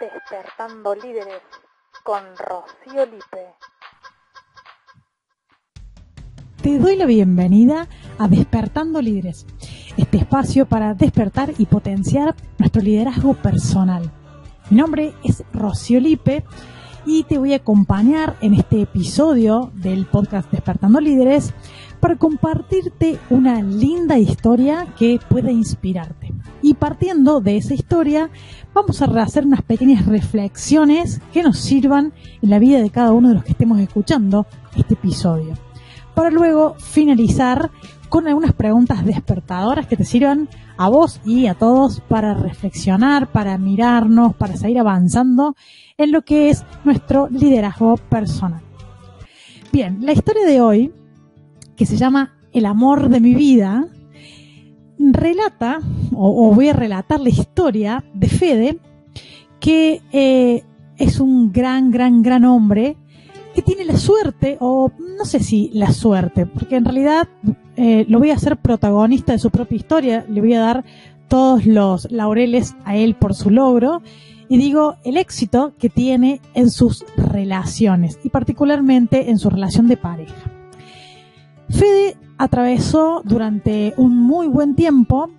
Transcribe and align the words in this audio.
Despertando 0.00 0.94
Líderes 0.94 1.42
con 2.02 2.22
Rocío 2.38 3.04
Lipe. 3.04 3.54
Te 6.62 6.78
doy 6.78 6.96
la 6.96 7.04
bienvenida 7.04 7.86
a 8.18 8.26
Despertando 8.26 9.02
Líderes, 9.02 9.46
este 9.98 10.16
espacio 10.16 10.64
para 10.64 10.94
despertar 10.94 11.52
y 11.58 11.66
potenciar 11.66 12.34
nuestro 12.56 12.80
liderazgo 12.80 13.34
personal. 13.34 14.10
Mi 14.70 14.78
nombre 14.78 15.12
es 15.22 15.44
Rocío 15.52 16.00
Lipe 16.00 16.44
y 17.04 17.24
te 17.24 17.36
voy 17.36 17.52
a 17.52 17.56
acompañar 17.56 18.36
en 18.40 18.54
este 18.54 18.80
episodio 18.80 19.70
del 19.74 20.06
podcast 20.06 20.50
Despertando 20.50 20.98
Líderes 20.98 21.52
para 22.00 22.16
compartirte 22.16 23.18
una 23.28 23.60
linda 23.62 24.18
historia 24.18 24.86
que 24.96 25.20
pueda 25.28 25.50
inspirarte. 25.50 26.23
Y 26.64 26.72
partiendo 26.72 27.42
de 27.42 27.58
esa 27.58 27.74
historia, 27.74 28.30
vamos 28.72 29.02
a 29.02 29.04
hacer 29.20 29.44
unas 29.44 29.60
pequeñas 29.60 30.06
reflexiones 30.06 31.20
que 31.30 31.42
nos 31.42 31.58
sirvan 31.58 32.14
en 32.40 32.48
la 32.48 32.58
vida 32.58 32.80
de 32.80 32.88
cada 32.88 33.12
uno 33.12 33.28
de 33.28 33.34
los 33.34 33.44
que 33.44 33.52
estemos 33.52 33.78
escuchando 33.80 34.46
este 34.74 34.94
episodio. 34.94 35.52
Para 36.14 36.30
luego 36.30 36.74
finalizar 36.78 37.70
con 38.08 38.26
algunas 38.26 38.54
preguntas 38.54 39.04
despertadoras 39.04 39.86
que 39.86 39.98
te 39.98 40.06
sirvan 40.06 40.48
a 40.78 40.88
vos 40.88 41.20
y 41.26 41.48
a 41.48 41.54
todos 41.54 42.00
para 42.00 42.32
reflexionar, 42.32 43.30
para 43.30 43.58
mirarnos, 43.58 44.34
para 44.34 44.56
seguir 44.56 44.78
avanzando 44.78 45.56
en 45.98 46.12
lo 46.12 46.22
que 46.22 46.48
es 46.48 46.64
nuestro 46.82 47.28
liderazgo 47.28 47.98
personal. 47.98 48.62
Bien, 49.70 49.98
la 50.00 50.12
historia 50.12 50.46
de 50.46 50.62
hoy, 50.62 50.94
que 51.76 51.84
se 51.84 51.98
llama 51.98 52.38
El 52.54 52.64
amor 52.64 53.10
de 53.10 53.20
mi 53.20 53.34
vida, 53.34 53.86
relata, 54.98 55.80
o, 56.12 56.54
voy 56.54 56.68
a 56.68 56.72
relatar 56.72 57.20
la 57.20 57.28
historia 57.28 58.04
de 58.14 58.28
Fede, 58.28 58.78
que 59.60 60.02
eh, 60.12 60.62
es 60.96 61.20
un 61.20 61.52
gran, 61.52 61.90
gran, 61.90 62.22
gran 62.22 62.44
hombre 62.44 62.96
que 63.54 63.62
tiene 63.62 63.84
la 63.84 63.96
suerte, 63.96 64.56
o 64.60 64.90
no 65.16 65.24
sé 65.24 65.40
si 65.40 65.70
la 65.72 65.92
suerte, 65.92 66.46
porque 66.46 66.76
en 66.76 66.84
realidad 66.84 67.28
eh, 67.76 68.04
lo 68.08 68.18
voy 68.18 68.30
a 68.30 68.34
hacer 68.34 68.56
protagonista 68.56 69.32
de 69.32 69.38
su 69.38 69.50
propia 69.50 69.76
historia, 69.76 70.24
le 70.28 70.40
voy 70.40 70.54
a 70.54 70.60
dar 70.60 70.84
todos 71.28 71.64
los 71.64 72.10
laureles 72.10 72.74
a 72.84 72.96
él 72.96 73.14
por 73.14 73.34
su 73.34 73.50
logro, 73.50 74.02
y 74.48 74.58
digo 74.58 74.96
el 75.04 75.16
éxito 75.16 75.72
que 75.78 75.88
tiene 75.88 76.40
en 76.54 76.68
sus 76.70 77.04
relaciones, 77.16 78.18
y 78.24 78.28
particularmente 78.28 79.30
en 79.30 79.38
su 79.38 79.50
relación 79.50 79.86
de 79.88 79.96
pareja. 79.96 80.50
Fede 81.70 82.16
atravesó 82.44 83.22
durante 83.24 83.94
un 83.96 84.16
muy 84.16 84.46
buen 84.46 84.74
tiempo 84.74 85.30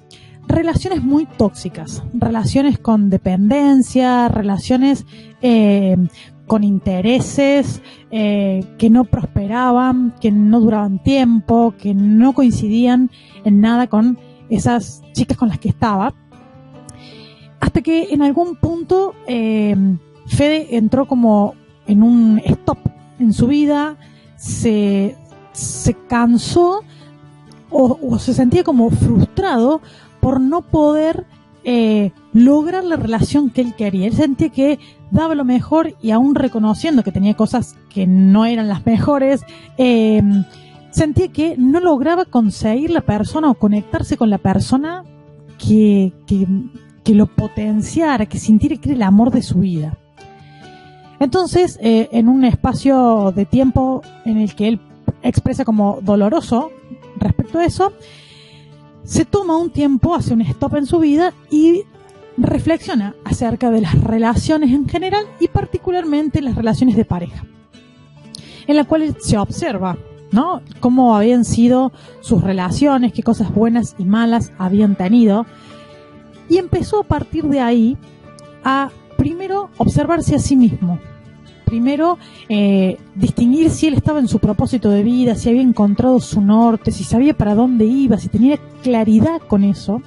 relaciones 0.48 1.04
muy 1.04 1.26
tóxicas, 1.26 2.04
relaciones 2.14 2.78
con 2.78 3.10
dependencia, 3.10 4.28
relaciones 4.28 5.06
eh, 5.42 5.98
con 6.48 6.64
intereses 6.64 7.82
eh, 8.12 8.64
que 8.78 8.90
no 8.90 9.06
prosperaban, 9.06 10.14
que 10.22 10.32
no 10.32 10.60
duraban 10.60 11.02
tiempo, 11.02 11.74
que 11.78 11.94
no 11.94 12.34
coincidían 12.34 13.10
en 13.44 13.62
nada 13.62 13.88
con 13.88 14.20
esas 14.50 15.02
chicas 15.14 15.38
con 15.38 15.50
las 15.50 15.60
que 15.60 15.70
estaba. 15.70 16.14
Hasta 17.60 17.82
que 17.82 18.10
en 18.12 18.22
algún 18.22 18.56
punto 18.58 19.14
eh, 19.28 19.76
Fede 20.28 20.76
entró 20.76 21.08
como 21.08 21.56
en 21.88 22.04
un 22.04 22.42
stop 22.46 22.78
en 23.20 23.34
su 23.34 23.48
vida, 23.48 23.98
se, 24.36 25.16
se 25.52 25.94
cansó 26.08 26.84
o, 27.70 28.20
se 28.20 28.34
sentía 28.34 28.64
como 28.64 28.90
frustrado 28.90 29.82
por 30.20 30.40
no 30.40 30.62
poder 30.62 31.26
eh, 31.64 32.12
lograr 32.34 32.84
la 32.84 32.96
relación 32.96 33.50
que 33.50 33.62
él 33.62 33.74
quería. 33.76 34.08
Él 34.08 34.14
sentía 34.14 34.50
que 34.50 34.80
daba 35.12 35.36
lo 35.36 35.46
mejor 35.46 35.96
y 36.02 36.12
aún 36.12 36.36
reconociendo 36.36 37.04
que 37.04 37.12
tenía 37.12 37.34
cosas 37.34 37.76
que 37.90 38.08
no 38.08 38.46
eran 38.46 38.68
las 38.68 38.86
mejores, 38.86 39.44
eh, 39.78 40.22
sentía 40.92 41.28
que 41.28 41.56
no 41.58 41.80
lograba 41.80 42.26
conseguir 42.26 42.90
la 42.92 43.02
persona 43.02 43.50
o 43.50 43.56
conectarse 43.56 44.18
con 44.18 44.30
la 44.30 44.38
persona 44.38 45.04
que, 45.58 46.14
que, 46.28 47.14
lo 47.14 47.28
potenciara, 47.28 48.26
que 48.26 48.40
sintiera 48.40 48.78
que 48.78 48.90
era 48.90 48.96
el 48.96 49.04
amor 49.04 49.32
de 49.32 49.42
su 49.42 49.60
vida. 49.60 49.98
Entonces, 51.20 51.80
eh, 51.82 52.10
en 52.12 52.28
un 52.30 52.44
espacio 52.44 53.34
de 53.36 53.46
tiempo 53.46 54.02
en 54.26 54.38
el 54.38 54.56
que 54.56 54.68
él 54.68 54.80
expresa 55.22 55.66
como 55.66 56.00
doloroso 56.02 56.70
respecto 57.18 57.60
a 57.60 57.66
eso, 57.66 57.94
se 59.04 59.26
toma 59.26 59.58
un 59.58 59.70
tiempo, 59.70 60.16
hace 60.16 60.34
un 60.34 60.42
stop 60.42 60.76
en 60.76 60.86
su 60.86 61.00
vida 61.00 61.34
y 61.52 61.84
reflexiona 62.38 63.16
acerca 63.24 63.72
de 63.72 63.82
las 63.82 64.02
relaciones 64.02 64.72
en 64.72 64.90
general 64.90 65.26
y 65.40 65.48
particularmente 65.48 66.42
las 66.42 66.56
relaciones 66.56 66.96
de 66.96 67.06
pareja, 67.06 67.46
en 68.68 68.76
la 68.76 68.86
cual 68.86 69.16
se 69.20 69.38
observa, 69.38 69.98
¿no? 70.32 70.62
Cómo 70.80 71.16
habían 71.16 71.46
sido 71.46 71.92
sus 72.22 72.44
relaciones, 72.44 73.14
qué 73.14 73.24
cosas 73.24 73.54
buenas 73.54 73.96
y 73.98 74.06
malas 74.06 74.52
habían 74.58 74.96
tenido, 74.96 75.46
y 76.50 76.58
empezó 76.58 77.02
a 77.02 77.04
partir 77.04 77.46
de 77.46 77.60
ahí 77.60 77.98
a 78.64 78.90
primero 79.18 79.70
observarse 79.78 80.36
a 80.36 80.40
sí 80.40 80.56
mismo, 80.56 81.00
primero 81.66 82.18
eh, 82.48 82.98
distinguir 83.16 83.70
si 83.70 83.88
él 83.88 83.96
estaba 83.96 84.20
en 84.20 84.28
su 84.28 84.40
propósito 84.40 84.90
de 84.90 85.04
vida, 85.04 85.36
si 85.36 85.50
había 85.50 85.62
encontrado 85.62 86.20
su 86.20 86.40
norte, 86.42 86.92
si 86.92 87.04
sabía 87.04 87.36
para 87.36 87.56
dónde 87.56 87.86
iba, 87.86 88.18
si 88.18 88.30
tenía 88.30 88.58
claridad 88.82 89.42
con 89.48 89.64
eso. 89.64 90.02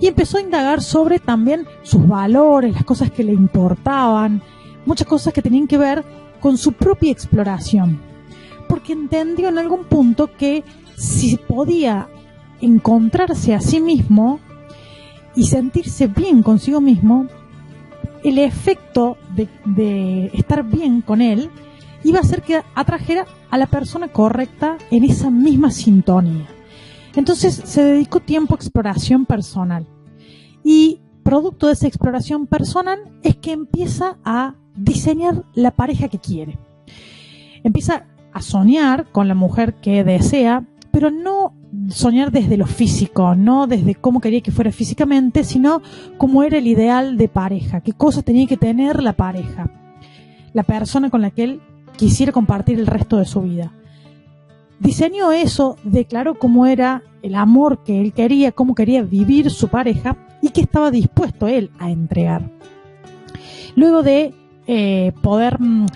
Y 0.00 0.06
empezó 0.06 0.38
a 0.38 0.42
indagar 0.42 0.82
sobre 0.82 1.18
también 1.18 1.66
sus 1.82 2.06
valores, 2.06 2.72
las 2.72 2.84
cosas 2.84 3.10
que 3.10 3.24
le 3.24 3.32
importaban, 3.32 4.42
muchas 4.86 5.06
cosas 5.06 5.32
que 5.32 5.42
tenían 5.42 5.66
que 5.66 5.78
ver 5.78 6.04
con 6.40 6.56
su 6.56 6.72
propia 6.72 7.12
exploración. 7.12 8.00
Porque 8.68 8.92
entendió 8.92 9.48
en 9.48 9.58
algún 9.58 9.84
punto 9.84 10.30
que 10.36 10.64
si 10.96 11.36
podía 11.36 12.08
encontrarse 12.60 13.54
a 13.54 13.60
sí 13.60 13.80
mismo 13.80 14.40
y 15.34 15.44
sentirse 15.44 16.06
bien 16.08 16.42
consigo 16.42 16.80
mismo, 16.80 17.28
el 18.24 18.38
efecto 18.38 19.16
de, 19.34 20.30
estar 20.34 20.64
bien 20.64 21.00
con 21.00 21.20
él 21.20 21.50
iba 22.04 22.20
a 22.20 22.24
ser 22.24 22.42
que 22.42 22.62
atrajera 22.74 23.26
a 23.50 23.58
la 23.58 23.66
persona 23.66 24.08
correcta 24.08 24.78
en 24.90 25.04
esa 25.04 25.30
misma 25.30 25.70
sintonía. 25.70 26.46
Entonces 27.16 27.60
se 27.64 27.82
dedicó 27.82 28.20
tiempo 28.20 28.54
a 28.54 28.56
exploración 28.56 29.26
personal. 29.26 29.86
Y 30.62 31.00
producto 31.22 31.66
de 31.66 31.72
esa 31.72 31.86
exploración 31.86 32.46
personal 32.46 32.98
es 33.22 33.36
que 33.36 33.52
empieza 33.52 34.18
a 34.24 34.54
diseñar 34.76 35.44
la 35.54 35.72
pareja 35.72 36.08
que 36.08 36.18
quiere. 36.18 36.58
Empieza 37.64 38.06
a 38.32 38.40
soñar 38.40 39.10
con 39.10 39.26
la 39.28 39.34
mujer 39.34 39.74
que 39.74 40.04
desea, 40.04 40.64
pero 40.98 41.12
no 41.12 41.54
soñar 41.90 42.32
desde 42.32 42.56
lo 42.56 42.66
físico, 42.66 43.36
no 43.36 43.68
desde 43.68 43.94
cómo 43.94 44.20
quería 44.20 44.40
que 44.40 44.50
fuera 44.50 44.72
físicamente, 44.72 45.44
sino 45.44 45.80
cómo 46.16 46.42
era 46.42 46.58
el 46.58 46.66
ideal 46.66 47.16
de 47.16 47.28
pareja, 47.28 47.82
qué 47.82 47.92
cosas 47.92 48.24
tenía 48.24 48.48
que 48.48 48.56
tener 48.56 49.00
la 49.00 49.12
pareja, 49.12 49.70
la 50.52 50.64
persona 50.64 51.08
con 51.08 51.22
la 51.22 51.30
que 51.30 51.44
él 51.44 51.60
quisiera 51.96 52.32
compartir 52.32 52.80
el 52.80 52.88
resto 52.88 53.18
de 53.18 53.26
su 53.26 53.42
vida. 53.42 53.72
Diseñó 54.80 55.30
eso, 55.30 55.76
declaró 55.84 56.34
cómo 56.36 56.66
era 56.66 57.04
el 57.22 57.36
amor 57.36 57.84
que 57.84 58.00
él 58.00 58.12
quería, 58.12 58.50
cómo 58.50 58.74
quería 58.74 59.02
vivir 59.02 59.52
su 59.52 59.68
pareja 59.68 60.16
y 60.42 60.48
que 60.48 60.62
estaba 60.62 60.90
dispuesto 60.90 61.46
él 61.46 61.70
a 61.78 61.92
entregar. 61.92 62.50
Luego 63.76 64.02
de 64.02 64.34
eh, 64.66 65.12
poder 65.22 65.60
mm, 65.60 65.86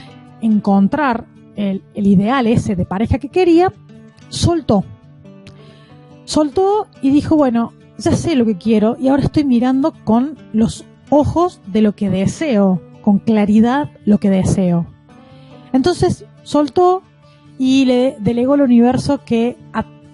encontrar 0.43 1.27
el 1.57 1.83
ideal 1.95 2.47
ese 2.47 2.77
de 2.77 2.85
pareja 2.85 3.19
que 3.19 3.31
quería, 3.31 3.73
soltó 4.29 4.85
soltó 6.33 6.87
y 7.03 7.11
dijo, 7.11 7.37
bueno, 7.37 7.75
ya 7.99 8.13
sé 8.13 8.35
lo 8.37 8.47
que 8.47 8.57
quiero 8.57 8.97
y 8.99 9.09
ahora 9.09 9.25
estoy 9.25 9.45
mirando 9.45 9.93
con 10.05 10.39
los 10.55 10.87
ojos 11.11 11.61
de 11.67 11.83
lo 11.83 11.95
que 11.95 12.09
deseo, 12.09 12.81
con 13.03 13.19
claridad 13.19 13.91
lo 14.07 14.17
que 14.17 14.31
deseo. 14.31 14.87
Entonces 15.75 16.25
soltó 16.43 17.03
y 17.59 17.85
le 17.85 18.17
delegó 18.19 18.55
al 18.55 18.63
universo 18.63 19.21
que, 19.27 19.59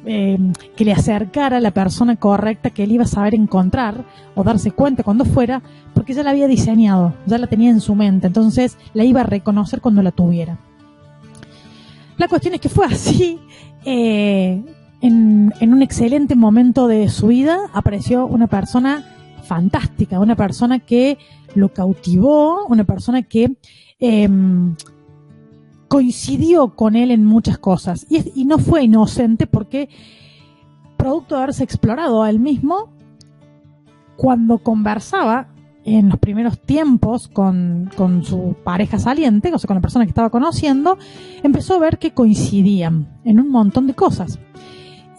em, 0.06 0.52
que 0.74 0.84
le 0.84 0.92
acercara 0.92 1.58
a 1.58 1.60
la 1.60 1.70
persona 1.70 2.16
correcta 2.16 2.70
que 2.70 2.82
él 2.82 2.90
iba 2.90 3.04
a 3.04 3.06
saber 3.06 3.36
encontrar 3.36 4.04
o 4.34 4.42
darse 4.42 4.72
cuenta 4.72 5.04
cuando 5.04 5.24
fuera, 5.24 5.62
porque 5.94 6.14
ya 6.14 6.24
la 6.24 6.30
había 6.30 6.48
diseñado, 6.48 7.14
ya 7.26 7.38
la 7.38 7.46
tenía 7.46 7.70
en 7.70 7.80
su 7.80 7.94
mente, 7.94 8.26
entonces 8.26 8.76
la 8.92 9.04
iba 9.04 9.20
a 9.20 9.24
reconocer 9.24 9.80
cuando 9.80 10.02
la 10.02 10.10
tuviera. 10.10 10.58
La 12.16 12.26
cuestión 12.26 12.54
es 12.54 12.60
que 12.60 12.68
fue 12.68 12.86
así. 12.86 13.38
Eh, 13.84 14.64
en, 15.00 15.52
un 15.60 15.82
excelente 15.82 16.34
momento 16.34 16.88
de 16.88 17.08
su 17.08 17.28
vida 17.28 17.58
apareció 17.72 18.26
una 18.26 18.46
persona 18.46 19.04
fantástica, 19.44 20.20
una 20.20 20.36
persona 20.36 20.80
que 20.80 21.18
lo 21.54 21.72
cautivó, 21.72 22.66
una 22.66 22.84
persona 22.84 23.22
que 23.22 23.56
em, 23.98 24.74
coincidió 25.88 26.74
con 26.74 26.96
él 26.96 27.10
en 27.10 27.24
muchas 27.24 27.58
cosas. 27.58 28.06
Y, 28.10 28.40
y, 28.40 28.44
no 28.44 28.58
fue 28.58 28.84
inocente 28.84 29.46
porque, 29.46 29.88
producto 30.96 31.36
de 31.36 31.42
haberse 31.42 31.64
explorado 31.64 32.22
a 32.22 32.30
él 32.30 32.40
mismo, 32.40 32.92
cuando 34.16 34.58
conversaba 34.58 35.48
en 35.84 36.10
los 36.10 36.18
primeros 36.18 36.60
tiempos 36.60 37.28
con, 37.28 37.90
con, 37.96 38.24
su 38.24 38.56
pareja 38.64 38.98
saliente, 38.98 39.52
o 39.54 39.58
sea, 39.58 39.68
con 39.68 39.76
la 39.76 39.80
persona 39.80 40.04
que 40.04 40.10
estaba 40.10 40.28
conociendo, 40.28 40.98
empezó 41.42 41.74
a 41.74 41.78
ver 41.78 41.98
que 41.98 42.12
coincidían 42.12 43.20
en 43.24 43.40
un 43.40 43.48
montón 43.48 43.86
de 43.86 43.94
cosas. 43.94 44.38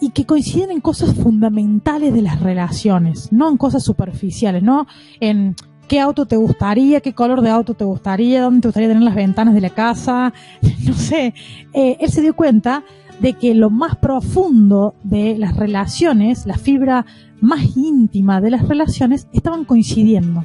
Y 0.00 0.10
que 0.10 0.24
coinciden 0.24 0.70
en 0.70 0.80
cosas 0.80 1.14
fundamentales 1.14 2.14
de 2.14 2.22
las 2.22 2.40
relaciones, 2.40 3.30
no 3.32 3.50
en 3.50 3.56
cosas 3.56 3.84
superficiales, 3.84 4.62
no 4.62 4.86
en 5.20 5.54
qué 5.88 6.00
auto 6.00 6.24
te 6.24 6.36
gustaría, 6.36 7.00
qué 7.00 7.12
color 7.12 7.42
de 7.42 7.50
auto 7.50 7.74
te 7.74 7.84
gustaría, 7.84 8.42
dónde 8.42 8.60
te 8.60 8.68
gustaría 8.68 8.88
tener 8.88 9.02
las 9.02 9.14
ventanas 9.14 9.54
de 9.54 9.60
la 9.60 9.70
casa, 9.70 10.32
no 10.86 10.94
sé. 10.94 11.34
Eh, 11.74 11.96
él 12.00 12.10
se 12.10 12.22
dio 12.22 12.34
cuenta 12.34 12.84
de 13.20 13.34
que 13.34 13.54
lo 13.54 13.70
más 13.70 13.96
profundo 13.96 14.94
de 15.02 15.36
las 15.36 15.56
relaciones, 15.56 16.46
la 16.46 16.56
fibra 16.56 17.04
más 17.40 17.76
íntima 17.76 18.40
de 18.40 18.50
las 18.50 18.66
relaciones, 18.66 19.26
estaban 19.32 19.64
coincidiendo. 19.64 20.44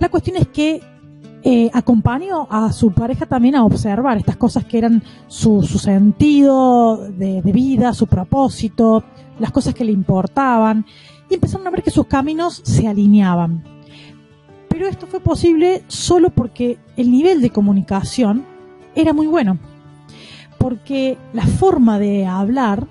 La 0.00 0.08
cuestión 0.08 0.36
es 0.36 0.48
que 0.48 0.80
eh, 1.44 1.70
acompañó 1.72 2.48
a 2.50 2.72
su 2.72 2.90
pareja 2.90 3.26
también 3.26 3.54
a 3.54 3.64
observar 3.64 4.16
estas 4.16 4.36
cosas 4.36 4.64
que 4.64 4.78
eran 4.78 5.02
su, 5.28 5.62
sentido 5.62 6.96
de, 6.96 7.42
de, 7.42 7.52
vida, 7.52 7.92
su 7.92 8.06
propósito, 8.06 9.04
las 9.38 9.52
cosas 9.52 9.74
que 9.74 9.84
le 9.84 9.92
importaban, 9.92 10.84
y 11.28 11.34
empezaron 11.34 11.66
a 11.66 11.70
ver 11.70 11.82
que 11.82 11.90
sus 11.90 12.06
caminos 12.06 12.62
se 12.64 12.88
alineaban. 12.88 13.62
Pero 14.68 14.88
esto 14.88 15.06
fue 15.06 15.20
posible 15.20 15.84
solo 15.86 16.30
porque 16.30 16.78
el 16.96 17.12
nivel 17.12 17.40
de 17.40 17.50
comunicación 17.50 18.44
era 18.94 19.12
muy 19.12 19.26
bueno 19.26 19.58
porque 20.64 21.18
la 21.34 21.46
forma 21.46 21.98
de 21.98 22.24
hablar 22.24 22.86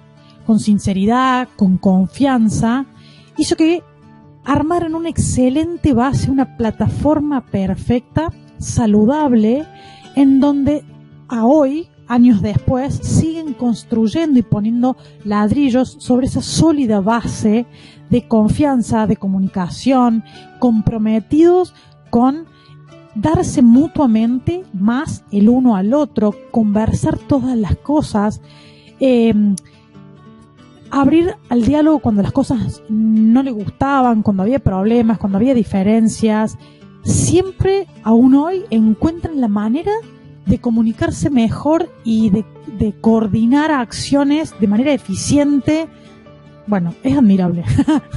con 0.45 0.59
sinceridad, 0.59 1.49
con 1.55 1.79
confianza, 1.79 2.85
hizo 3.35 3.55
que 3.55 3.81
armaran 4.45 4.95
una 4.95 5.09
excelente 5.09 5.93
base, 5.93 6.31
una 6.31 6.57
plataforma 6.57 7.41
perfecta, 7.45 8.31
saludable, 8.57 9.65
en 10.15 10.39
donde 10.39 10.83
a 11.27 11.45
hoy, 11.45 11.89
años 12.07 12.41
después, 12.41 12.95
siguen 12.95 13.53
construyendo 13.53 14.39
y 14.39 14.43
poniendo 14.43 14.97
ladrillos 15.23 15.95
sobre 15.99 16.27
esa 16.27 16.41
sólida 16.41 16.99
base 16.99 17.65
de 18.09 18.27
confianza, 18.27 19.07
de 19.07 19.15
comunicación, 19.15 20.23
comprometidos 20.59 21.73
con 22.09 22.45
darse 23.15 23.61
mutuamente 23.61 24.63
más 24.73 25.23
el 25.31 25.49
uno 25.49 25.75
al 25.75 25.93
otro, 25.93 26.33
conversar 26.51 27.17
todas 27.17 27.57
las 27.57 27.75
cosas, 27.77 28.41
em, 28.99 29.55
abrir 30.93 31.35
al 31.49 31.65
diálogo 31.65 31.97
cuando 31.97 32.21
las 32.21 32.31
cosas 32.31 32.83
no 32.87 33.41
le 33.41 33.49
gustaban, 33.49 34.21
cuando 34.21 34.43
había 34.43 34.59
problemas, 34.59 35.17
cuando 35.17 35.39
había 35.39 35.55
diferencias. 35.55 36.55
Siempre, 37.01 37.87
aún 38.03 38.35
hoy, 38.35 38.63
encuentran 38.69 39.41
la 39.41 39.47
manera 39.47 39.91
de 40.45 40.59
comunicarse 40.59 41.31
mejor 41.31 41.89
y 42.03 42.29
de, 42.29 42.45
coordinar 43.01 43.71
acciones 43.71 44.53
de 44.59 44.67
manera 44.67 44.93
eficiente. 44.93 45.87
Bueno, 46.67 46.93
es 47.01 47.17
admirable. 47.17 47.63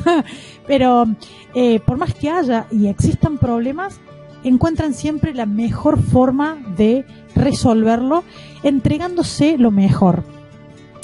Pero 0.66 1.06
eh, 1.54 1.80
por 1.80 1.96
más 1.96 2.12
que 2.12 2.28
haya 2.28 2.66
y 2.70 2.88
existan 2.88 3.38
problemas, 3.38 4.00
encuentran 4.44 4.92
siempre 4.92 5.32
la 5.32 5.46
mejor 5.46 6.02
forma 6.02 6.58
de 6.76 7.06
resolverlo 7.34 8.22
entregándose 8.62 9.56
lo 9.56 9.70
mejor. 9.70 10.24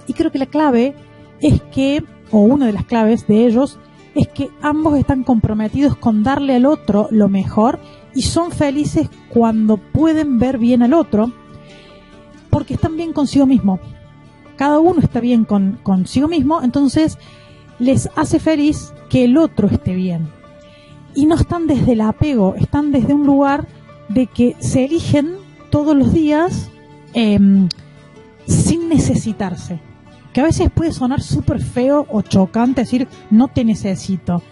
Y 0.07 0.13
creo 0.13 0.31
que 0.31 0.39
la 0.39 0.47
clave 0.47 0.95
es 1.43 1.61
que, 1.61 2.03
o 2.31 2.41
una 2.41 2.67
de 2.67 2.73
las 2.73 2.87
claves 2.87 3.27
de 3.27 3.47
ellos, 3.47 3.79
es 4.15 4.29
que 4.29 4.50
ambos 4.62 4.99
están 4.99 5.25
comprometidos 5.25 5.97
con 5.97 6.23
darle 6.23 6.56
al 6.56 6.67
otro 6.67 7.09
lo 7.11 7.29
mejor 7.29 7.79
y 8.15 8.23
son 8.23 8.53
felices 8.53 9.09
cuando 9.29 9.77
pueden 9.77 10.39
ver 10.39 10.59
bien 10.59 10.83
al 10.83 10.94
otro 10.94 11.33
porque 12.50 12.75
están 12.75 12.97
bien 12.97 13.12
consigo 13.12 13.47
mismo. 13.47 13.81
Cada 14.56 14.79
uno 14.79 15.00
está 15.00 15.21
bien 15.21 15.44
con, 15.44 15.79
consigo 15.83 16.29
mismo, 16.29 16.62
entonces 16.62 17.19
les 17.79 18.09
hace 18.15 18.39
feliz 18.39 18.93
que 19.09 19.25
el 19.25 19.37
otro 19.39 19.69
esté 19.69 19.94
bien 19.94 20.29
y 21.15 21.27
no 21.27 21.35
están 21.35 21.67
desde 21.67 21.93
el 21.93 22.03
apego, 22.03 22.55
están 22.56 22.93
desde 22.93 23.15
un 23.15 23.27
lugar 23.27 23.67
de 24.09 24.27
que 24.27 24.56
se 24.61 24.85
eligen 24.85 25.37
todos 25.71 25.97
los 25.97 26.12
días 26.12 26.71
em, 27.15 27.69
sin 28.47 28.89
necesitarse. 28.89 29.81
Que 30.32 30.40
a 30.40 30.44
veces 30.44 30.70
puede 30.70 30.93
sonar 30.93 31.20
súper 31.20 31.61
feo 31.61 32.06
o 32.11 32.23
chocante 32.23 32.82
decir 32.82 33.06
no 33.31 33.49
te 33.49 33.64
necesito, 33.64 34.43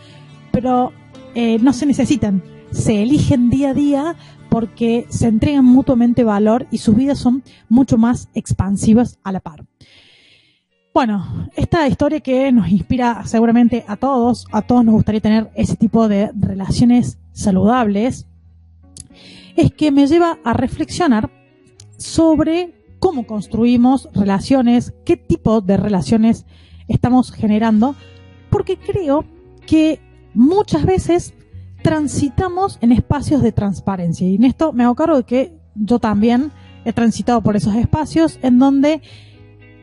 pero 0.52 0.92
eh, 1.34 1.58
no 1.58 1.72
se 1.72 1.86
necesitan, 1.86 2.42
se 2.70 3.02
eligen 3.02 3.50
día 3.50 3.70
a 3.70 3.74
día 3.74 4.16
porque 4.50 5.06
se 5.08 5.28
entregan 5.28 5.64
mutuamente 5.64 6.24
valor 6.24 6.66
y 6.70 6.78
sus 6.78 6.96
vidas 6.96 7.18
son 7.18 7.42
mucho 7.68 7.96
más 7.96 8.28
expansivas 8.34 9.18
a 9.22 9.32
la 9.32 9.40
par. 9.40 9.64
Bueno, 10.92 11.48
esta 11.54 11.86
historia 11.86 12.18
que 12.18 12.50
nos 12.50 12.68
inspira 12.68 13.24
seguramente 13.24 13.84
a 13.86 13.96
todos, 13.96 14.46
a 14.50 14.62
todos 14.62 14.84
nos 14.84 14.94
gustaría 14.94 15.20
tener 15.20 15.50
ese 15.54 15.76
tipo 15.76 16.08
de 16.08 16.32
relaciones 16.36 17.18
saludables, 17.32 18.26
es 19.56 19.72
que 19.72 19.92
me 19.92 20.08
lleva 20.08 20.38
a 20.42 20.52
reflexionar 20.52 21.30
sobre 21.96 22.74
cómo 23.00 23.26
construimos 23.26 24.08
relaciones, 24.14 24.94
qué 25.04 25.16
tipo 25.16 25.60
de 25.62 25.76
relaciones 25.76 26.46
estamos 26.86 27.32
generando, 27.32 27.96
porque 28.50 28.76
creo 28.76 29.24
que 29.66 30.00
muchas 30.34 30.84
veces 30.84 31.34
transitamos 31.82 32.78
en 32.82 32.92
espacios 32.92 33.42
de 33.42 33.52
transparencia. 33.52 34.28
Y 34.28 34.36
en 34.36 34.44
esto 34.44 34.72
me 34.72 34.84
hago 34.84 34.94
cargo 34.94 35.16
de 35.16 35.24
que 35.24 35.58
yo 35.74 35.98
también 35.98 36.52
he 36.84 36.92
transitado 36.92 37.42
por 37.42 37.56
esos 37.56 37.74
espacios 37.74 38.38
en 38.42 38.58
donde 38.58 39.02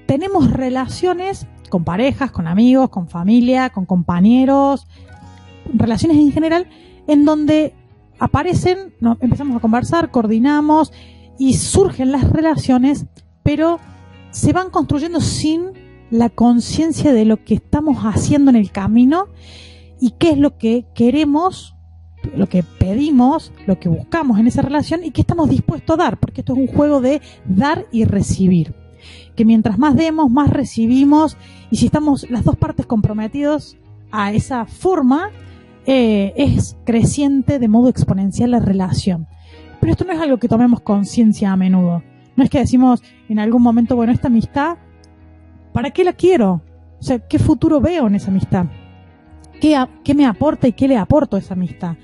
tenemos 0.05 0.51
relaciones 0.51 1.47
con 1.69 1.83
parejas, 1.83 2.31
con 2.31 2.47
amigos, 2.47 2.89
con 2.89 3.09
familia, 3.09 3.71
con 3.71 3.85
compañeros, 3.85 4.87
relaciones 5.73 6.17
en 6.17 6.31
general, 6.31 6.67
en 7.07 7.25
donde 7.25 7.73
aparecen, 8.19 8.93
empezamos 9.19 9.57
a 9.57 9.59
conversar, 9.59 10.11
coordinamos 10.11 10.93
y 11.37 11.53
surgen 11.55 12.11
las 12.11 12.29
relaciones, 12.29 13.05
pero 13.43 13.79
se 14.31 14.53
van 14.53 14.69
construyendo 14.69 15.21
sin 15.21 15.71
la 16.09 16.29
conciencia 16.29 17.13
de 17.13 17.25
lo 17.25 17.43
que 17.43 17.55
estamos 17.55 17.97
haciendo 18.03 18.49
en 18.49 18.57
el 18.57 18.71
camino 18.71 19.27
y 19.99 20.11
qué 20.11 20.31
es 20.31 20.37
lo 20.37 20.57
que 20.57 20.85
queremos, 20.93 21.75
lo 22.35 22.47
que 22.47 22.63
pedimos, 22.63 23.51
lo 23.65 23.79
que 23.79 23.89
buscamos 23.89 24.39
en 24.39 24.47
esa 24.47 24.61
relación 24.61 25.03
y 25.03 25.11
qué 25.11 25.21
estamos 25.21 25.49
dispuestos 25.49 25.93
a 25.95 26.03
dar, 26.03 26.17
porque 26.17 26.41
esto 26.41 26.53
es 26.53 26.59
un 26.59 26.67
juego 26.67 27.01
de 27.01 27.21
dar 27.45 27.87
y 27.91 28.05
recibir 28.05 28.73
que 29.37 29.45
mientras 29.45 29.77
más 29.77 29.95
demos, 29.95 30.29
más 30.29 30.49
recibimos, 30.49 31.37
y 31.69 31.77
si 31.77 31.85
estamos 31.85 32.29
las 32.29 32.43
dos 32.43 32.57
partes 32.57 32.85
comprometidos 32.85 33.77
a 34.11 34.33
esa 34.33 34.65
forma, 34.65 35.29
eh, 35.85 36.33
es 36.35 36.75
creciente 36.85 37.59
de 37.59 37.67
modo 37.67 37.87
exponencial 37.87 38.51
la 38.51 38.59
relación. 38.59 39.27
Pero 39.87 39.93
esto 39.93 40.03
no 40.03 40.11
es 40.11 40.19
algo 40.19 40.35
que 40.35 40.49
tomemos 40.49 40.81
conciencia 40.81 41.49
a 41.49 41.55
menudo. 41.55 42.03
No 42.35 42.43
es 42.43 42.49
que 42.49 42.59
decimos 42.59 43.01
en 43.29 43.39
algún 43.39 43.61
momento, 43.61 43.95
bueno, 43.95 44.11
esta 44.11 44.27
amistad, 44.27 44.75
¿para 45.71 45.91
qué 45.91 46.03
la 46.03 46.11
quiero? 46.11 46.61
O 46.99 47.03
sea, 47.03 47.19
¿qué 47.19 47.39
futuro 47.39 47.79
veo 47.79 48.07
en 48.07 48.15
esa 48.15 48.29
amistad? 48.29 48.65
¿Qué, 49.61 49.81
qué 50.03 50.13
me 50.13 50.25
aporta 50.25 50.67
y 50.67 50.73
qué 50.73 50.89
le 50.89 50.97
aporto 50.97 51.37
a 51.37 51.39
esa 51.39 51.53
amistad? 51.53 51.95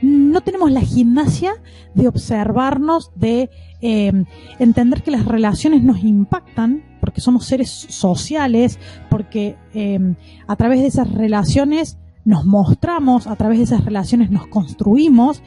no 0.00 0.40
tenemos 0.40 0.72
la 0.72 0.80
gimnasia 0.80 1.52
de 1.94 2.08
observarnos, 2.08 3.12
de 3.14 3.50
eh, 3.82 4.12
entender 4.58 5.02
que 5.02 5.10
las 5.10 5.26
relaciones 5.26 5.82
nos 5.82 6.04
impactan, 6.04 6.84
porque 7.00 7.20
somos 7.20 7.44
seres 7.44 7.68
sociales, 7.70 8.78
porque 9.10 9.56
eh, 9.74 10.14
a 10.46 10.56
través 10.56 10.80
de 10.80 10.86
esas 10.86 11.12
relaciones 11.12 11.98
nos 12.24 12.46
mostramos, 12.46 13.26
a 13.26 13.36
través 13.36 13.58
de 13.58 13.64
esas 13.64 13.84
relaciones 13.84 14.30
nos 14.30 14.46
construimos 14.46 15.42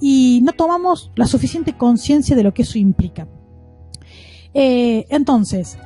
y 0.00 0.40
no 0.42 0.52
tomamos 0.52 1.10
la 1.16 1.26
suficiente 1.26 1.76
conciencia 1.76 2.36
de 2.36 2.42
lo 2.42 2.54
que 2.54 2.62
eso 2.62 2.78
implica. 2.78 3.28
Eh, 4.54 5.06
entonces, 5.10 5.78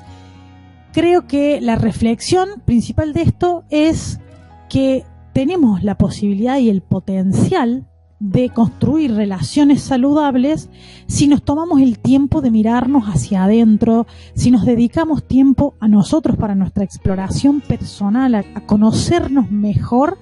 creo 0.92 1.26
que 1.26 1.61
la 1.61 1.76
reflexión 1.76 2.62
principal 2.64 3.12
de 3.12 3.23
esto 3.23 3.64
es 3.71 4.21
que 4.69 5.04
tenemos 5.33 5.83
la 5.83 5.97
posibilidad 5.99 6.59
y 6.59 6.69
el 6.71 6.83
potencial 6.83 7.87
de 8.23 8.50
construir 8.50 9.14
relaciones 9.16 9.83
saludables 9.83 10.71
si 11.09 11.26
nos 11.26 11.42
tomamos 11.42 11.81
el 11.81 11.99
tiempo 11.99 12.40
de 12.40 12.52
mirarnos 12.52 13.07
hacia 13.07 13.42
adentro, 13.42 14.07
si 14.35 14.52
nos 14.52 14.64
dedicamos 14.64 15.26
tiempo 15.26 15.75
a 15.81 15.88
nosotros 15.88 16.37
para 16.37 16.54
nuestra 16.54 16.85
exploración 16.85 17.61
personal, 17.61 18.37
a, 18.37 18.45
conocernos 18.64 19.50
mejor 19.50 20.19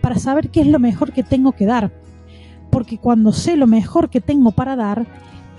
para 0.00 0.18
saber 0.18 0.50
qué 0.50 0.62
es 0.62 0.66
lo 0.66 0.80
mejor 0.80 1.12
que 1.12 1.22
tengo 1.22 1.52
que 1.52 1.64
dar. 1.64 1.92
Porque 2.74 2.98
cuando 2.98 3.30
sé 3.30 3.56
lo 3.56 3.68
mejor 3.68 4.10
que 4.10 4.20
tengo 4.20 4.50
para 4.50 4.74
dar, 4.74 5.06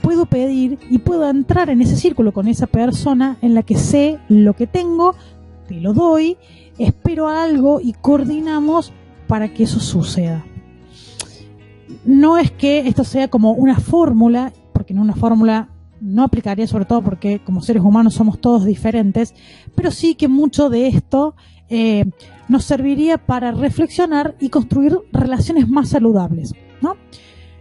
puedo 0.02 0.26
pedir 0.26 0.78
y 0.90 0.98
puedo 0.98 1.30
entrar 1.30 1.70
en 1.70 1.82
ese 1.82 1.96
círculo 1.96 2.34
con 2.34 2.50
esa 2.50 2.68
persona 2.68 3.38
en 3.42 3.54
la 3.54 3.64
que 3.64 3.78
sé 3.78 4.20
lo 4.28 4.54
que 4.54 4.68
tengo, 4.68 5.16
te 5.66 5.80
lo 5.80 5.94
doy, 5.94 6.36
espero 6.78 7.30
algo 7.30 7.80
y 7.80 7.94
coordinamos 7.94 8.92
para 9.28 9.54
que 9.54 9.64
eso 9.64 9.80
suceda. 9.80 10.44
no 12.04 12.38
es 12.38 12.52
que 12.52 12.80
esto 12.80 13.06
sea 13.06 13.30
como 13.30 13.54
una 13.54 13.80
fórmula, 13.80 14.52
porque 14.74 14.92
en 14.92 15.00
una 15.00 15.16
fórmula 15.16 15.70
no 16.02 16.24
aplicaría 16.24 16.68
sobre 16.68 16.84
todo 16.84 17.02
porque 17.02 17.40
como 17.40 17.62
seres 17.62 17.82
humanos 17.82 18.16
somos 18.16 18.42
todos 18.42 18.66
diferentes, 18.66 19.34
pero 19.74 19.90
sí 19.90 20.16
que 20.16 20.28
mucho 20.28 20.70
de 20.70 20.88
esto 20.88 21.34
eh, 21.70 22.04
nos 22.50 22.66
serviría 22.66 23.18
para 23.18 23.54
reflexionar 23.54 24.36
y 24.42 24.50
construir 24.50 25.00
relaciones 25.14 25.70
más 25.70 25.88
saludables, 25.88 26.52
¿no? 26.82 26.98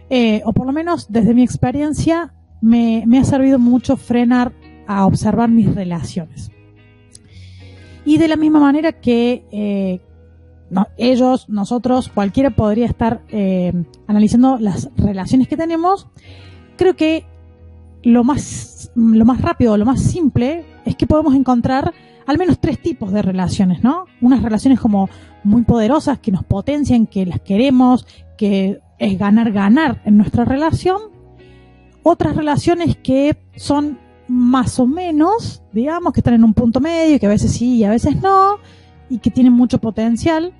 Eh, 0.09 0.41
o 0.45 0.53
por 0.53 0.65
lo 0.65 0.73
menos 0.73 1.07
desde 1.09 1.33
mi 1.33 1.43
experiencia 1.43 2.33
me, 2.61 3.03
ha 3.19 3.23
servido 3.23 3.59
mucho 3.59 3.97
frenar 3.97 4.53
a 4.87 5.05
observar 5.05 5.49
mis 5.49 5.73
relaciones. 5.73 6.51
Y 8.05 8.17
de 8.17 8.27
la 8.27 8.35
misma 8.35 8.59
manera 8.59 8.91
que 8.93 9.45
eh, 9.51 10.01
ellos, 10.97 11.49
nosotros, 11.49 12.09
cualquiera 12.09 12.51
podría 12.51 12.85
estar 12.85 13.23
analizando 14.07 14.57
las 14.59 14.89
relaciones 14.95 15.47
que 15.47 15.57
tenemos, 15.57 16.07
creo 16.77 16.95
que 16.95 17.25
lo 18.03 18.23
más, 18.23 18.91
lo 18.95 19.25
más 19.25 19.41
rápido, 19.41 19.77
lo 19.77 19.85
más 19.85 20.01
simple, 20.01 20.65
es 20.85 20.95
que 20.95 21.07
podemos 21.07 21.33
encontrar 21.33 21.93
al 22.25 22.37
menos 22.37 22.59
tres 22.59 22.79
tipos 22.79 23.11
de 23.11 23.21
relaciones, 23.21 23.83
¿no? 23.83 24.05
Unas 24.21 24.41
relaciones 24.41 24.79
como 24.79 25.09
muy 25.43 25.63
poderosas, 25.63 26.19
que 26.19 26.31
nos 26.31 26.43
potencian, 26.43 27.07
que 27.07 27.25
las 27.25 27.39
queremos, 27.41 28.05
que 28.37 28.79
es 28.99 29.17
ganar, 29.17 29.51
ganar 29.51 30.01
en 30.05 30.17
nuestra 30.17 30.45
relación. 30.45 31.01
Otras 32.03 32.35
relaciones 32.35 32.95
que 32.97 33.37
son 33.55 33.99
más 34.27 34.79
o 34.79 34.87
menos, 34.87 35.63
digamos, 35.71 36.13
que 36.13 36.19
están 36.19 36.33
en 36.35 36.43
un 36.43 36.53
punto 36.53 36.79
medio, 36.79 37.19
que 37.19 37.25
a 37.25 37.29
veces 37.29 37.51
sí 37.51 37.77
y 37.77 37.83
a 37.83 37.89
veces 37.89 38.21
no, 38.21 38.57
y 39.09 39.19
que 39.19 39.31
tienen 39.31 39.53
mucho 39.53 39.79
potencial 39.79 40.53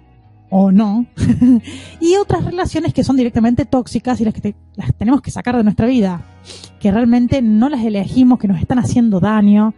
o 0.50 0.72
no, 0.72 1.08
y 2.00 2.16
otras 2.16 2.46
relaciones 2.46 2.94
que 2.94 3.04
son 3.04 3.18
directamente 3.18 3.66
tóxicas 3.66 4.22
y 4.22 4.26
las 4.26 4.34
que 4.34 4.56
las 4.76 4.94
tenemos 4.96 5.22
que 5.22 5.32
sacar 5.32 5.58
de 5.58 5.64
nuestra 5.64 5.88
vida, 5.88 6.22
que 6.80 6.92
realmente 6.92 7.42
no 7.42 7.70
las 7.70 7.84
elegimos, 7.84 8.40
que 8.40 8.48
nos 8.48 8.60
están 8.60 8.80
haciendo 8.80 9.20
daño, 9.20 9.74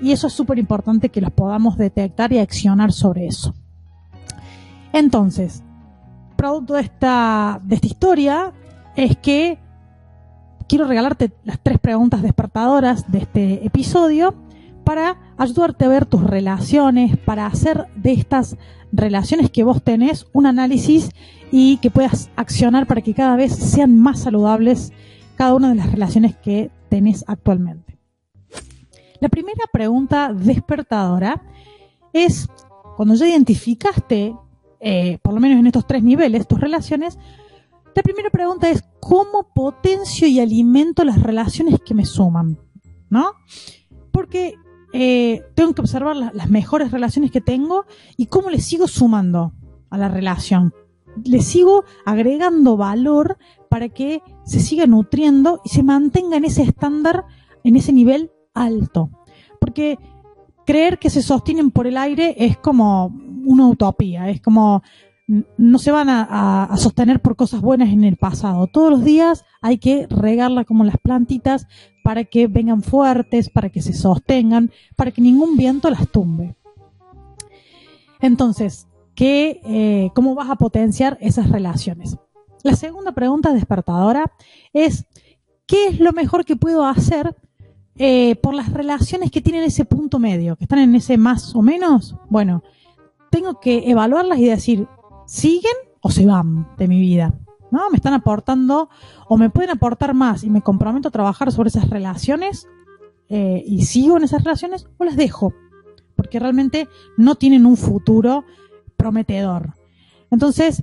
y 0.00 0.12
eso 0.12 0.28
es 0.28 0.32
súper 0.32 0.58
importante 0.58 1.10
que 1.10 1.20
los 1.20 1.30
podamos 1.30 1.76
detectar 1.76 2.32
y 2.32 2.38
accionar 2.38 2.92
sobre 2.92 3.26
eso. 3.26 3.54
Entonces, 4.92 5.62
producto 6.40 6.72
de 6.72 6.80
esta, 6.80 7.60
esta 7.68 7.86
historia 7.86 8.52
es 8.96 9.14
que 9.18 9.58
quiero 10.66 10.86
regalarte 10.86 11.30
las 11.44 11.60
tres 11.62 11.78
preguntas 11.78 12.22
despertadoras 12.22 13.12
de 13.12 13.18
este 13.18 13.66
episodio 13.66 14.34
para 14.82 15.34
ayudarte 15.36 15.84
a 15.84 15.88
ver 15.88 16.06
tus 16.06 16.24
relaciones, 16.24 17.18
para 17.18 17.44
hacer 17.44 17.88
de 17.94 18.12
estas 18.12 18.56
relaciones 18.90 19.50
que 19.50 19.64
vos 19.64 19.82
tenés 19.82 20.28
un 20.32 20.46
análisis 20.46 21.10
y 21.52 21.76
que 21.76 21.90
puedas 21.90 22.30
accionar 22.36 22.86
para 22.86 23.02
que 23.02 23.12
cada 23.12 23.36
vez 23.36 23.54
sean 23.54 23.98
más 23.98 24.20
saludables 24.20 24.94
cada 25.36 25.54
una 25.54 25.68
de 25.68 25.74
las 25.74 25.92
relaciones 25.92 26.36
que 26.36 26.70
tenés 26.88 27.22
actualmente. 27.28 27.98
La 29.20 29.28
primera 29.28 29.64
pregunta 29.70 30.32
despertadora 30.32 31.42
es, 32.14 32.48
cuando 32.96 33.14
ya 33.14 33.28
identificaste, 33.28 34.34
eh, 34.80 35.18
por 35.22 35.34
lo 35.34 35.40
menos 35.40 35.58
en 35.58 35.66
estos 35.66 35.86
tres 35.86 36.02
niveles, 36.02 36.48
tus 36.48 36.60
relaciones, 36.60 37.18
la 37.94 38.02
primera 38.02 38.30
pregunta 38.30 38.70
es, 38.70 38.82
¿cómo 39.00 39.52
potencio 39.54 40.26
y 40.26 40.40
alimento 40.40 41.04
las 41.04 41.22
relaciones 41.22 41.80
que 41.84 41.94
me 41.94 42.04
suman? 42.04 42.58
¿No? 43.08 43.32
Porque 44.12 44.54
eh, 44.92 45.42
tengo 45.54 45.74
que 45.74 45.80
observar 45.82 46.16
las 46.16 46.50
mejores 46.50 46.92
relaciones 46.92 47.30
que 47.30 47.40
tengo 47.40 47.84
y 48.16 48.26
cómo 48.26 48.50
le 48.50 48.60
sigo 48.60 48.88
sumando 48.88 49.52
a 49.90 49.98
la 49.98 50.08
relación. 50.08 50.72
Le 51.24 51.40
sigo 51.42 51.84
agregando 52.06 52.76
valor 52.76 53.36
para 53.68 53.88
que 53.88 54.22
se 54.44 54.60
siga 54.60 54.86
nutriendo 54.86 55.60
y 55.64 55.70
se 55.70 55.82
mantenga 55.82 56.36
en 56.36 56.44
ese 56.44 56.62
estándar, 56.62 57.24
en 57.64 57.76
ese 57.76 57.92
nivel 57.92 58.30
alto. 58.54 59.10
Porque 59.60 59.98
creer 60.64 60.98
que 60.98 61.10
se 61.10 61.22
sostienen 61.22 61.72
por 61.72 61.88
el 61.88 61.96
aire 61.96 62.36
es 62.38 62.56
como 62.56 63.12
una 63.44 63.68
utopía, 63.68 64.28
es 64.28 64.40
como 64.40 64.82
no 65.56 65.78
se 65.78 65.92
van 65.92 66.08
a, 66.10 66.68
sostener 66.76 67.20
por 67.20 67.36
cosas 67.36 67.60
buenas 67.60 67.90
en 67.90 68.02
el 68.04 68.16
pasado. 68.16 68.66
Todos 68.66 68.90
los 68.90 69.04
días 69.04 69.44
hay 69.60 69.78
que 69.78 70.06
regarla 70.08 70.64
como 70.64 70.82
las 70.82 70.98
plantitas 70.98 71.66
para 72.02 72.24
que 72.24 72.48
vengan 72.48 72.82
fuertes, 72.82 73.48
para 73.48 73.68
que 73.68 73.80
se 73.80 73.92
sostengan, 73.92 74.72
para 74.96 75.12
que 75.12 75.22
ningún 75.22 75.56
viento 75.56 75.88
las 75.88 76.08
tumbe. 76.08 76.56
Entonces, 78.20 78.88
¿qué, 79.14 79.60
eh, 79.64 80.10
¿cómo 80.14 80.34
vas 80.34 80.50
a 80.50 80.56
potenciar 80.56 81.16
esas 81.20 81.48
relaciones? 81.48 82.16
La 82.64 82.74
segunda 82.74 83.12
pregunta 83.12 83.54
despertadora 83.54 84.32
es, 84.72 85.06
¿qué 85.66 85.86
es 85.86 86.00
lo 86.00 86.12
mejor 86.12 86.44
que 86.44 86.56
puedo 86.56 86.84
hacer 86.84 87.36
eh, 87.96 88.34
por 88.36 88.54
las 88.54 88.72
relaciones 88.72 89.30
que 89.30 89.40
tienen 89.40 89.62
ese 89.62 89.84
punto 89.84 90.18
medio, 90.18 90.56
que 90.56 90.64
están 90.64 90.80
en 90.80 90.94
ese 90.96 91.16
más 91.16 91.54
o 91.54 91.62
menos? 91.62 92.16
Bueno, 92.28 92.64
tengo 93.30 93.60
que 93.60 93.90
evaluarlas 93.90 94.38
y 94.38 94.46
decir, 94.46 94.88
siguen 95.26 95.72
o 96.00 96.10
se 96.10 96.26
van 96.26 96.68
de 96.76 96.88
mi 96.88 97.00
vida. 97.00 97.34
¿No? 97.70 97.88
Me 97.90 97.96
están 97.96 98.14
aportando 98.14 98.88
o 99.28 99.38
me 99.38 99.48
pueden 99.48 99.70
aportar 99.70 100.12
más 100.12 100.42
y 100.42 100.50
me 100.50 100.60
comprometo 100.60 101.08
a 101.08 101.12
trabajar 101.12 101.52
sobre 101.52 101.68
esas 101.68 101.88
relaciones 101.88 102.66
eh, 103.28 103.62
y 103.64 103.84
sigo 103.84 104.16
en 104.16 104.24
esas 104.24 104.42
relaciones 104.42 104.88
o 104.98 105.04
las 105.04 105.16
dejo 105.16 105.54
porque 106.20 106.38
realmente 106.38 106.86
no 107.16 107.36
tienen 107.36 107.64
un 107.64 107.78
futuro 107.78 108.44
prometedor. 108.98 109.72
Entonces, 110.30 110.82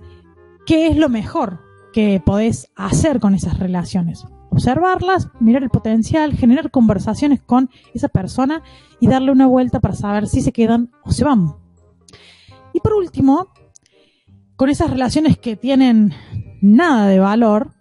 ¿qué 0.66 0.88
es 0.88 0.98
lo 0.98 1.10
mejor 1.10 1.60
que 1.94 2.20
podés 2.26 2.72
hacer 2.76 3.20
con 3.20 3.36
esas 3.36 3.60
relaciones? 3.60 4.26
Observarlas, 4.50 5.30
mirar 5.40 5.62
el 5.62 5.70
potencial, 5.70 6.34
generar 6.34 6.72
conversaciones 6.72 7.40
con 7.40 7.70
esa 7.94 8.08
persona 8.08 8.64
y 9.00 9.08
darle 9.08 9.32
una 9.32 9.46
vuelta 9.46 9.80
para 9.80 9.94
saber 9.94 10.26
si 10.26 10.42
se 10.42 10.52
quedan 10.52 10.90
o 11.04 11.12
se 11.12 11.24
van. 11.24 11.54
Y 12.78 12.80
por 12.80 12.94
último, 12.94 13.48
con 14.56 14.70
esas 14.70 14.92
relaciones 14.92 15.40
que 15.40 15.56
tienen 15.56 16.14
nada 16.62 17.08
de 17.08 17.18
valor, 17.18 17.74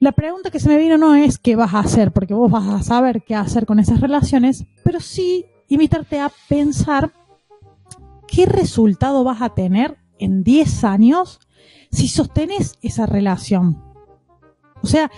la 0.00 0.10
pregunta 0.10 0.50
que 0.50 0.58
se 0.58 0.68
me 0.68 0.78
vino 0.78 0.98
no 0.98 1.14
es 1.14 1.38
qué 1.38 1.54
vas 1.54 1.72
a 1.72 1.78
hacer, 1.78 2.10
porque 2.10 2.34
vos 2.34 2.50
vas 2.50 2.66
a 2.66 2.82
saber 2.82 3.22
qué 3.22 3.36
hacer 3.36 3.64
con 3.64 3.78
esas 3.78 4.00
relaciones, 4.00 4.66
pero 4.82 4.98
sí 4.98 5.44
invitarte 5.68 6.18
a 6.18 6.32
pensar 6.48 7.12
qué 8.26 8.46
resultado 8.46 9.22
vas 9.22 9.40
a 9.42 9.54
tener 9.54 9.96
en 10.18 10.42
10 10.42 10.82
años 10.82 11.38
si 11.92 12.08
sostenes 12.08 12.80
esa 12.82 13.06
relación. 13.06 13.80
O 14.82 14.88
sea, 14.88 15.08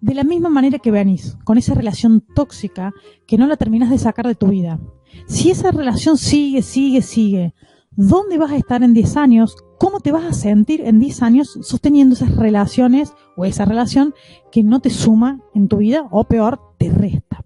de 0.00 0.14
la 0.14 0.24
misma 0.24 0.48
manera 0.48 0.78
que 0.78 0.90
venís, 0.90 1.36
con 1.44 1.58
esa 1.58 1.74
relación 1.74 2.22
tóxica 2.22 2.94
que 3.26 3.36
no 3.36 3.46
la 3.46 3.58
terminas 3.58 3.90
de 3.90 3.98
sacar 3.98 4.26
de 4.26 4.34
tu 4.34 4.46
vida. 4.46 4.80
Si 5.26 5.50
esa 5.50 5.72
relación 5.72 6.16
sigue, 6.16 6.62
sigue, 6.62 7.02
sigue, 7.02 7.52
dónde 7.96 8.38
vas 8.38 8.52
a 8.52 8.56
estar 8.56 8.82
en 8.82 8.94
10 8.94 9.16
años, 9.16 9.56
cómo 9.78 10.00
te 10.00 10.12
vas 10.12 10.24
a 10.24 10.32
sentir 10.32 10.80
en 10.82 10.98
10 10.98 11.22
años 11.22 11.58
sosteniendo 11.62 12.14
esas 12.14 12.36
relaciones 12.36 13.14
o 13.36 13.44
esa 13.44 13.64
relación 13.64 14.14
que 14.50 14.62
no 14.62 14.80
te 14.80 14.90
suma 14.90 15.40
en 15.54 15.68
tu 15.68 15.78
vida 15.78 16.08
o 16.10 16.24
peor, 16.24 16.60
te 16.78 16.90
resta. 16.90 17.44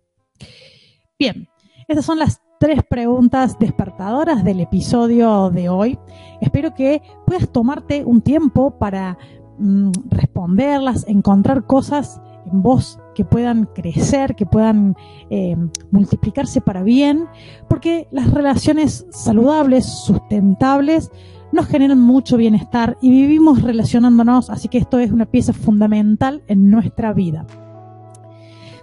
Bien, 1.19 1.49
estas 1.89 2.05
son 2.05 2.19
las 2.19 2.41
tres 2.59 2.81
preguntas 2.89 3.59
despertadoras 3.59 4.45
del 4.45 4.61
episodio 4.61 5.51
de 5.51 5.69
hoy. 5.69 5.99
Espero 6.41 6.75
que 6.75 7.03
puedas 7.27 7.51
tomarte 7.51 8.05
un 8.05 8.23
tiempo 8.23 8.79
para 8.79 9.19
mm, 9.59 9.91
responderlas, 10.11 11.07
encontrar 11.09 11.67
cosas 11.67 12.21
en 12.51 12.63
vos 12.63 12.99
que 13.15 13.25
puedan 13.25 13.67
crecer, 13.75 14.35
que 14.35 14.47
puedan 14.47 14.97
eh, 15.31 15.57
multiplicarse 15.91 16.61
para 16.61 16.83
bien, 16.83 17.27
porque 17.69 18.09
las 18.11 18.31
relaciones 18.31 19.07
saludables, 19.11 19.87
sustentables, 19.87 21.11
nos 21.53 21.67
generan 21.67 22.01
mucho 22.01 22.37
bienestar 22.37 22.99
y 23.01 23.11
vivimos 23.11 23.63
relacionándonos, 23.63 24.51
así 24.51 24.69
que 24.69 24.79
esto 24.79 24.99
es 24.99 25.13
una 25.13 25.27
pieza 25.27 25.53
fundamental 25.53 26.43
en 26.49 26.71
nuestra 26.71 27.13
vida. 27.13 27.47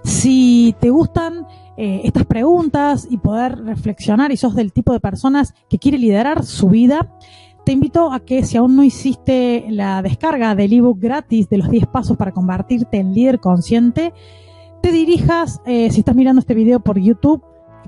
Si 0.03 0.75
te 0.79 0.89
gustan 0.89 1.45
eh, 1.77 2.01
estas 2.03 2.25
preguntas 2.25 3.07
y 3.09 3.17
poder 3.17 3.63
reflexionar 3.63 4.31
y 4.31 4.37
sos 4.37 4.55
del 4.55 4.73
tipo 4.73 4.93
de 4.93 4.99
personas 4.99 5.53
que 5.69 5.79
quiere 5.79 5.97
liderar 5.97 6.43
su 6.43 6.69
vida, 6.69 7.09
te 7.65 7.71
invito 7.71 8.11
a 8.11 8.19
que 8.19 8.43
si 8.43 8.57
aún 8.57 8.75
no 8.75 8.83
hiciste 8.83 9.65
la 9.69 10.01
descarga 10.01 10.55
del 10.55 10.73
ebook 10.73 10.99
gratis 10.99 11.49
de 11.49 11.57
los 11.57 11.69
10 11.69 11.87
pasos 11.87 12.17
para 12.17 12.31
convertirte 12.31 12.97
en 12.97 13.13
líder 13.13 13.39
consciente, 13.39 14.13
te 14.81 14.91
dirijas, 14.91 15.61
eh, 15.65 15.89
si 15.91 15.99
estás 15.99 16.15
mirando 16.15 16.39
este 16.41 16.53
video 16.53 16.81
por 16.81 16.99
YouTube, 16.99 17.41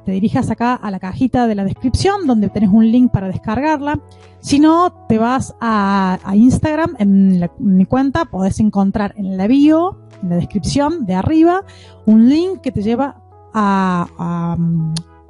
te 0.05 0.11
dirijas 0.11 0.49
acá 0.51 0.75
a 0.75 0.91
la 0.91 0.99
cajita 0.99 1.47
de 1.47 1.55
la 1.55 1.63
descripción 1.63 2.27
donde 2.27 2.49
tenés 2.49 2.69
un 2.69 2.89
link 2.89 3.11
para 3.11 3.27
descargarla. 3.27 3.99
Si 4.39 4.59
no, 4.59 5.05
te 5.09 5.17
vas 5.17 5.55
a, 5.59 6.19
Instagram, 6.33 6.95
en, 6.99 7.49
mi 7.59 7.85
cuenta, 7.85 8.25
podés 8.25 8.59
encontrar 8.59 9.13
en 9.17 9.35
la 9.35 9.47
bio, 9.47 9.97
en 10.21 10.29
la 10.29 10.35
descripción 10.35 11.05
de 11.05 11.15
arriba, 11.15 11.63
un 12.05 12.29
link 12.29 12.61
que 12.61 12.71
te 12.71 12.81
lleva 12.81 13.21
a, 13.53 14.55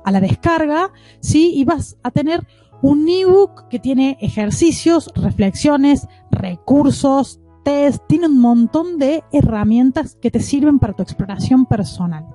a 0.05 0.11
la 0.11 0.19
descarga, 0.19 0.91
¿sí? 1.19 1.53
Y 1.55 1.65
vas 1.65 1.97
a 2.03 2.11
tener 2.11 2.45
un 2.81 3.07
ebook 3.07 3.67
que 3.69 3.79
tiene 3.79 4.17
ejercicios, 4.21 5.11
reflexiones, 5.15 6.07
recursos, 6.31 7.39
test, 7.63 8.03
tiene 8.07 8.27
un 8.27 8.39
montón 8.39 8.99
de 8.99 9.23
herramientas 9.31 10.15
que 10.21 10.31
te 10.31 10.39
sirven 10.39 10.79
para 10.79 10.93
tu 10.93 11.03
exploración 11.03 11.65
personal. 11.65 12.25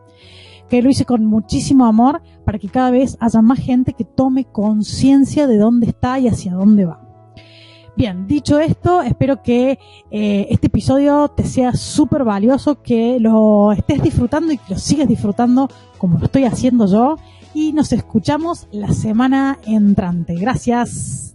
Que 0.68 0.82
lo 0.82 0.90
hice 0.90 1.04
con 1.04 1.24
muchísimo 1.24 1.86
amor 1.86 2.22
para 2.44 2.58
que 2.58 2.68
cada 2.68 2.90
vez 2.90 3.16
haya 3.20 3.42
más 3.42 3.58
gente 3.58 3.92
que 3.92 4.04
tome 4.04 4.44
conciencia 4.44 5.46
de 5.46 5.58
dónde 5.58 5.86
está 5.86 6.18
y 6.18 6.28
hacia 6.28 6.54
dónde 6.54 6.84
va. 6.84 7.10
Bien, 7.96 8.26
dicho 8.26 8.58
esto, 8.58 9.02
espero 9.02 9.42
que 9.42 9.78
eh, 10.10 10.46
este 10.48 10.68
episodio 10.68 11.28
te 11.28 11.44
sea 11.44 11.74
súper 11.74 12.24
valioso, 12.24 12.80
que 12.82 13.18
lo 13.20 13.72
estés 13.72 14.02
disfrutando 14.02 14.52
y 14.52 14.58
que 14.58 14.74
lo 14.74 14.78
sigas 14.78 15.08
disfrutando 15.08 15.68
como 15.98 16.18
lo 16.18 16.24
estoy 16.26 16.44
haciendo 16.44 16.86
yo. 16.86 17.16
Y 17.54 17.72
nos 17.72 17.92
escuchamos 17.92 18.68
la 18.70 18.92
semana 18.92 19.58
entrante. 19.66 20.34
Gracias. 20.34 21.29